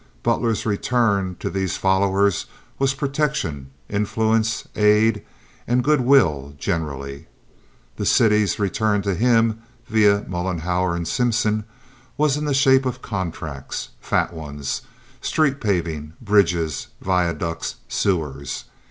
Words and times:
Butler's 0.23 0.65
return 0.65 1.35
to 1.41 1.47
these 1.51 1.77
followers 1.77 2.47
was 2.79 2.95
protection, 2.95 3.69
influence, 3.87 4.67
aid, 4.75 5.23
and 5.67 5.83
good 5.83 6.01
will 6.01 6.55
generally. 6.57 7.27
The 7.97 8.07
city's 8.07 8.57
return 8.57 9.03
to 9.03 9.13
him, 9.13 9.61
via 9.85 10.25
Mollenhauer 10.27 10.95
and 10.95 11.07
Simpson, 11.07 11.65
was 12.17 12.35
in 12.35 12.45
the 12.45 12.53
shape 12.55 12.87
of 12.87 13.03
contracts—fat 13.03 14.33
ones—street 14.33 15.61
paving, 15.61 16.13
bridges, 16.19 16.87
viaducts, 16.99 17.75
sewers. 17.87 18.65